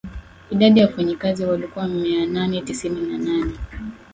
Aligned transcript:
idadi 0.51 0.79
ya 0.79 0.85
wafanyakazi 0.85 1.45
walikuwa 1.45 1.87
mia 1.87 2.25
nane 2.25 2.61
tisini 2.61 3.01
na 3.11 3.17
nane 3.17 3.51